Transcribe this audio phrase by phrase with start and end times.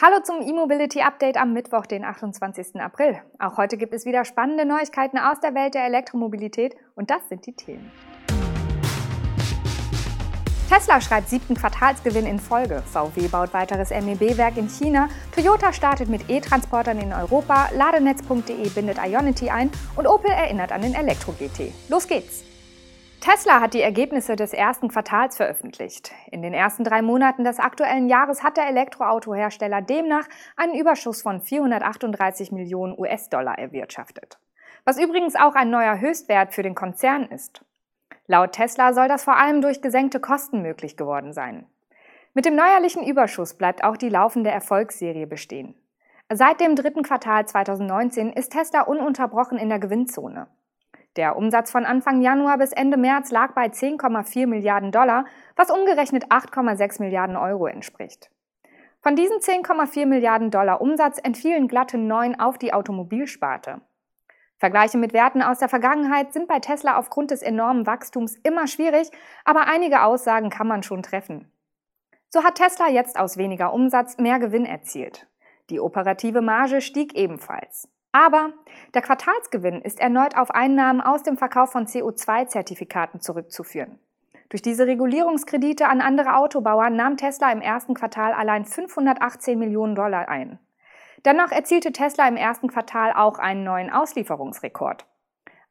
[0.00, 2.80] Hallo zum E-Mobility Update am Mittwoch, den 28.
[2.80, 3.20] April.
[3.40, 7.44] Auch heute gibt es wieder spannende Neuigkeiten aus der Welt der Elektromobilität und das sind
[7.46, 7.90] die Themen.
[10.68, 12.80] Tesla schreibt siebten Quartalsgewinn in Folge.
[12.86, 15.08] VW baut weiteres MEB-Werk in China.
[15.34, 17.68] Toyota startet mit E-Transportern in Europa.
[17.74, 21.72] Ladenetz.de bindet Ionity ein und Opel erinnert an den Elektro-GT.
[21.88, 22.44] Los geht's!
[23.20, 26.12] Tesla hat die Ergebnisse des ersten Quartals veröffentlicht.
[26.30, 31.40] In den ersten drei Monaten des aktuellen Jahres hat der Elektroautohersteller demnach einen Überschuss von
[31.40, 34.38] 438 Millionen US-Dollar erwirtschaftet.
[34.84, 37.64] Was übrigens auch ein neuer Höchstwert für den Konzern ist.
[38.28, 41.66] Laut Tesla soll das vor allem durch gesenkte Kosten möglich geworden sein.
[42.34, 45.74] Mit dem neuerlichen Überschuss bleibt auch die laufende Erfolgsserie bestehen.
[46.30, 50.46] Seit dem dritten Quartal 2019 ist Tesla ununterbrochen in der Gewinnzone.
[51.18, 55.24] Der Umsatz von Anfang Januar bis Ende März lag bei 10,4 Milliarden Dollar,
[55.56, 58.30] was umgerechnet 8,6 Milliarden Euro entspricht.
[59.00, 63.80] Von diesen 10,4 Milliarden Dollar Umsatz entfielen glatte 9 auf die Automobilsparte.
[64.58, 69.10] Vergleiche mit Werten aus der Vergangenheit sind bei Tesla aufgrund des enormen Wachstums immer schwierig,
[69.44, 71.50] aber einige Aussagen kann man schon treffen.
[72.28, 75.26] So hat Tesla jetzt aus weniger Umsatz mehr Gewinn erzielt.
[75.68, 77.88] Die operative Marge stieg ebenfalls.
[78.12, 78.52] Aber
[78.94, 83.98] der Quartalsgewinn ist erneut auf Einnahmen aus dem Verkauf von CO2-Zertifikaten zurückzuführen.
[84.48, 90.28] Durch diese Regulierungskredite an andere Autobauer nahm Tesla im ersten Quartal allein 518 Millionen Dollar
[90.28, 90.58] ein.
[91.24, 95.06] Dennoch erzielte Tesla im ersten Quartal auch einen neuen Auslieferungsrekord.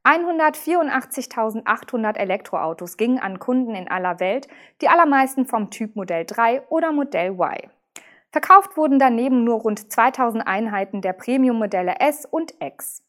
[0.04, 4.50] 184.800 Elektroautos gingen an Kunden in aller Welt,
[4.82, 7.70] die allermeisten vom Typ Modell 3 oder Modell Y.
[8.40, 13.04] Verkauft wurden daneben nur rund 2000 Einheiten der Premium-Modelle S und X.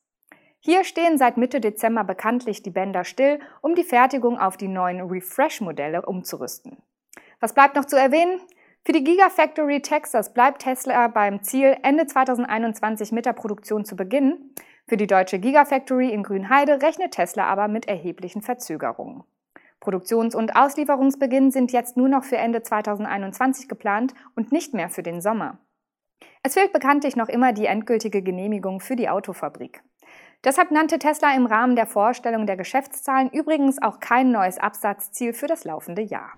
[0.58, 5.02] Hier stehen seit Mitte Dezember bekanntlich die Bänder still, um die Fertigung auf die neuen
[5.02, 6.78] Refresh-Modelle umzurüsten.
[7.40, 8.40] Was bleibt noch zu erwähnen?
[8.86, 14.54] Für die Gigafactory Texas bleibt Tesla beim Ziel, Ende 2021 mit der Produktion zu beginnen.
[14.88, 19.24] Für die deutsche Gigafactory in Grünheide rechnet Tesla aber mit erheblichen Verzögerungen.
[19.80, 25.02] Produktions- und Auslieferungsbeginn sind jetzt nur noch für Ende 2021 geplant und nicht mehr für
[25.02, 25.58] den Sommer.
[26.42, 29.82] Es fehlt bekanntlich noch immer die endgültige Genehmigung für die Autofabrik.
[30.44, 35.46] Deshalb nannte Tesla im Rahmen der Vorstellung der Geschäftszahlen übrigens auch kein neues Absatzziel für
[35.46, 36.32] das laufende Jahr.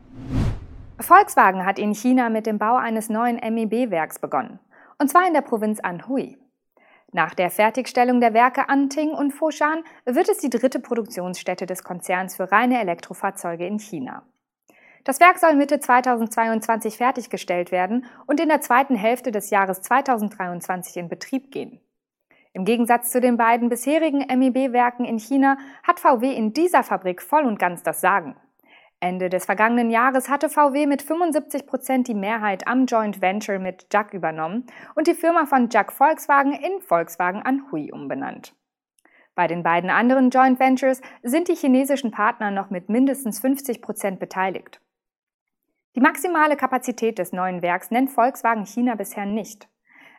[0.99, 4.59] Volkswagen hat in China mit dem Bau eines neuen MEB-Werks begonnen,
[4.99, 6.40] und zwar in der Provinz Anhui.
[7.13, 12.37] Nach der Fertigstellung der Werke Anting und Foshan wird es die dritte Produktionsstätte des Konzerns
[12.37, 14.23] für reine Elektrofahrzeuge in China.
[15.03, 20.99] Das Werk soll Mitte 2022 fertiggestellt werden und in der zweiten Hälfte des Jahres 2023
[20.99, 21.81] in Betrieb gehen.
[22.53, 27.45] Im Gegensatz zu den beiden bisherigen MEB-Werken in China hat VW in dieser Fabrik voll
[27.45, 28.37] und ganz das Sagen.
[29.01, 33.87] Ende des vergangenen Jahres hatte VW mit 75 Prozent die Mehrheit am Joint Venture mit
[33.91, 38.55] JAC übernommen und die Firma von JAC Volkswagen in Volkswagen Anhui umbenannt.
[39.35, 44.21] Bei den beiden anderen Joint Ventures sind die chinesischen Partner noch mit mindestens 50 Prozent
[44.21, 44.83] beteiligt.
[45.97, 49.67] Die maximale Kapazität des neuen Werks nennt Volkswagen China bisher nicht.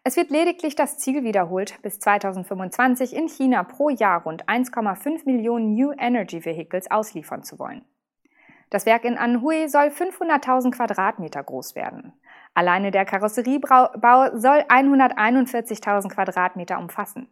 [0.03, 5.75] Es wird lediglich das Ziel wiederholt, bis 2025 in China pro Jahr rund 1,5 Millionen
[5.75, 7.85] New Energy Vehicles ausliefern zu wollen.
[8.71, 12.13] Das Werk in Anhui soll 500.000 Quadratmeter groß werden.
[12.53, 17.27] Alleine der Karosseriebau soll 141.000 Quadratmeter umfassen.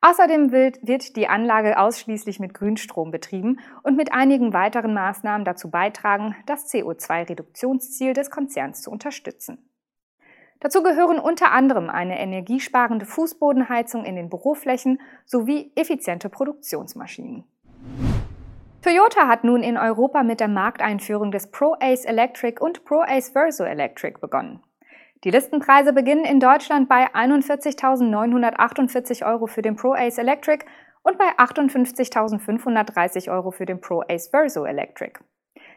[0.00, 6.36] Außerdem wird die Anlage ausschließlich mit Grünstrom betrieben und mit einigen weiteren Maßnahmen dazu beitragen,
[6.46, 9.68] das CO2-Reduktionsziel des Konzerns zu unterstützen.
[10.60, 17.44] Dazu gehören unter anderem eine energiesparende Fußbodenheizung in den Büroflächen sowie effiziente Produktionsmaschinen.
[18.82, 24.18] Toyota hat nun in Europa mit der Markteinführung des Pro-Ace Electric und Pro-Ace Verso Electric
[24.20, 24.60] begonnen.
[25.22, 30.66] Die Listenpreise beginnen in Deutschland bei 41.948 Euro für den Pro-Ace Electric
[31.04, 35.20] und bei 58.530 Euro für den Pro-Ace Verso Electric.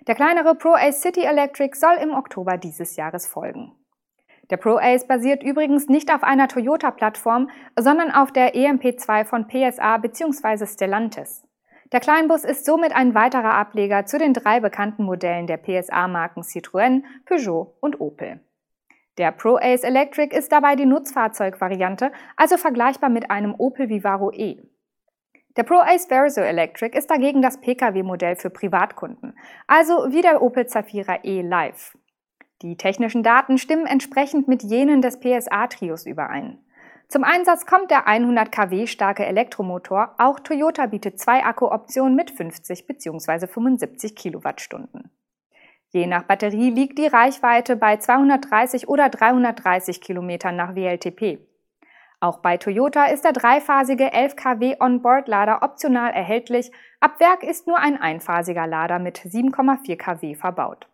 [0.08, 3.74] Der kleinere Pro-Ace City Electric soll im Oktober dieses Jahres folgen.
[4.50, 10.66] Der Pro-Ace basiert übrigens nicht auf einer Toyota-Plattform, sondern auf der EMP2 von PSA bzw.
[10.66, 11.44] Stellantis.
[11.91, 17.03] Der Kleinbus ist somit ein weiterer Ableger zu den drei bekannten Modellen der PSA-Marken Citroën,
[17.26, 18.40] Peugeot und Opel.
[19.17, 24.61] Der Pro-Ace Electric ist dabei die Nutzfahrzeugvariante, also vergleichbar mit einem Opel Vivaro E.
[25.55, 31.20] Der Pro-Ace Verso Electric ist dagegen das Pkw-Modell für Privatkunden, also wie der Opel Zafira
[31.23, 31.96] E Live.
[32.61, 36.65] Die technischen Daten stimmen entsprechend mit jenen des PSA-Trios überein.
[37.07, 40.16] Zum Einsatz kommt der 100 kW starke Elektromotor.
[40.17, 43.47] Auch Toyota bietet zwei Akkuoptionen mit 50 bzw.
[43.47, 45.11] 75 Kilowattstunden.
[45.90, 51.40] Je nach Batterie liegt die Reichweite bei 230 oder 330 Kilometern nach WLTP.
[52.19, 56.72] Auch bei Toyota ist der dreiphasige 11 kW Onboard-Lader optional erhältlich.
[56.99, 60.87] Ab Werk ist nur ein einphasiger Lader mit 7,4 kW verbaut.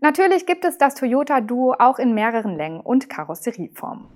[0.00, 4.08] Natürlich gibt es das Toyota Duo auch in mehreren Längen und Karosserieformen.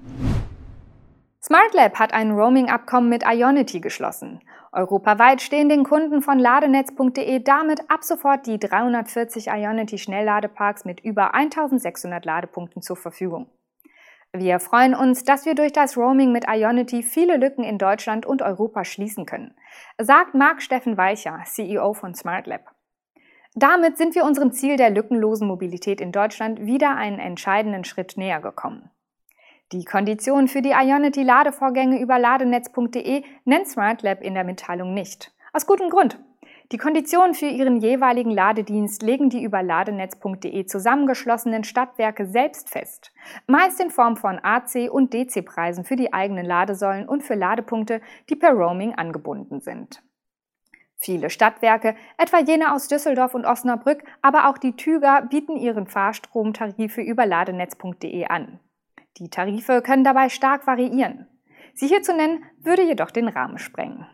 [1.43, 4.41] SmartLab hat ein Roaming-Abkommen mit Ionity geschlossen.
[4.73, 12.25] Europaweit stehen den Kunden von ladenetz.de damit ab sofort die 340 Ionity-Schnellladeparks mit über 1600
[12.25, 13.49] Ladepunkten zur Verfügung.
[14.33, 18.43] Wir freuen uns, dass wir durch das Roaming mit Ionity viele Lücken in Deutschland und
[18.43, 19.55] Europa schließen können,
[19.99, 22.73] sagt Marc Steffen Weicher, CEO von SmartLab.
[23.55, 28.41] Damit sind wir unserem Ziel der lückenlosen Mobilität in Deutschland wieder einen entscheidenden Schritt näher
[28.41, 28.91] gekommen.
[29.73, 35.33] Die Konditionen für die Ionity-Ladevorgänge über ladenetz.de nennt SmartLab in der Mitteilung nicht.
[35.53, 36.21] Aus gutem Grund.
[36.71, 43.13] Die Konditionen für ihren jeweiligen Ladedienst legen die über ladenetz.de zusammengeschlossenen Stadtwerke selbst fest.
[43.49, 48.37] Meist in Form von AC- und DC-Preisen für die eigenen Ladesäulen und für Ladepunkte, die
[48.37, 50.01] per Roaming angebunden sind.
[50.97, 57.01] Viele Stadtwerke, etwa jene aus Düsseldorf und Osnabrück, aber auch die Tüger bieten ihren Fahrstromtarife
[57.01, 58.61] über ladenetz.de an.
[59.19, 61.27] Die Tarife können dabei stark variieren.
[61.75, 64.07] Sie hier zu nennen, würde jedoch den Rahmen sprengen.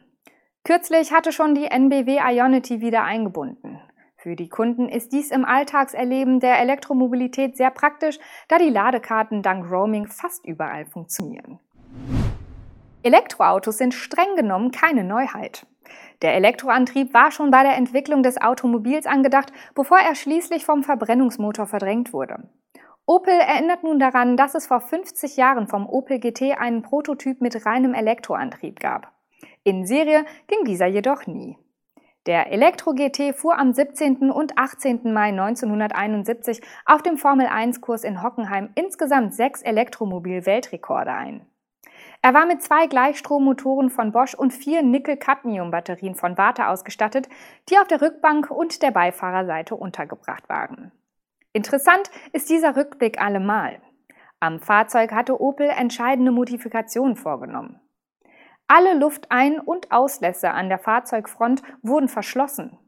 [0.64, 3.80] Kürzlich hatte schon die NBW Ionity wieder eingebunden.
[4.16, 9.68] Für die Kunden ist dies im Alltagserleben der Elektromobilität sehr praktisch, da die Ladekarten dank
[9.68, 11.58] Roaming fast überall funktionieren.
[13.02, 15.66] Elektroautos sind streng genommen keine Neuheit.
[16.22, 21.66] Der Elektroantrieb war schon bei der Entwicklung des Automobils angedacht, bevor er schließlich vom Verbrennungsmotor
[21.66, 22.48] verdrängt wurde.
[23.06, 27.66] Opel erinnert nun daran, dass es vor 50 Jahren vom Opel GT einen Prototyp mit
[27.66, 29.12] reinem Elektroantrieb gab.
[29.64, 31.58] In Serie ging dieser jedoch nie.
[32.26, 34.30] Der Elektro GT fuhr am 17.
[34.30, 35.12] und 18.
[35.12, 41.44] Mai 1971 auf dem Formel-1-Kurs in Hockenheim insgesamt sechs Elektromobil-Weltrekorde ein.
[42.22, 47.28] Er war mit zwei Gleichstrommotoren von Bosch und vier Nickel-Cadmium-Batterien von Warte ausgestattet,
[47.68, 50.92] die auf der Rückbank und der Beifahrerseite untergebracht waren.
[51.52, 53.80] Interessant ist dieser Rückblick allemal.
[54.40, 57.80] Am Fahrzeug hatte Opel entscheidende Modifikationen vorgenommen.
[58.66, 62.78] Alle Luftein- und Auslässe an der Fahrzeugfront wurden verschlossen.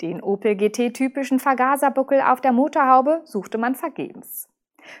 [0.00, 4.48] Den Opel GT-typischen Vergaserbuckel auf der Motorhaube suchte man vergebens.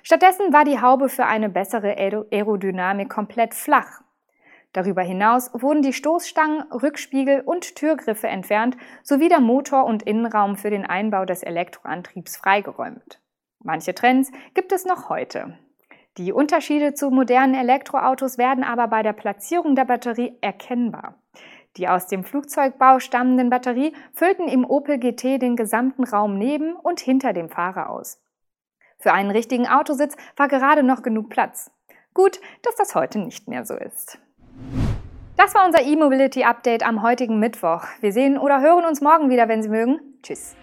[0.02, 4.02] Stattdessen war die Haube für eine bessere Aerodynamik komplett flach.
[4.76, 10.68] Darüber hinaus wurden die Stoßstangen, Rückspiegel und Türgriffe entfernt sowie der Motor und Innenraum für
[10.68, 13.18] den Einbau des Elektroantriebs freigeräumt.
[13.64, 15.58] Manche Trends gibt es noch heute.
[16.18, 21.22] Die Unterschiede zu modernen Elektroautos werden aber bei der Platzierung der Batterie erkennbar.
[21.78, 27.00] Die aus dem Flugzeugbau stammenden Batterie füllten im Opel GT den gesamten Raum neben und
[27.00, 28.22] hinter dem Fahrer aus.
[28.98, 31.70] Für einen richtigen Autositz war gerade noch genug Platz.
[32.12, 34.18] Gut, dass das heute nicht mehr so ist.
[35.36, 37.84] Das war unser E-Mobility Update am heutigen Mittwoch.
[38.00, 40.00] Wir sehen oder hören uns morgen wieder, wenn Sie mögen.
[40.22, 40.56] Tschüss.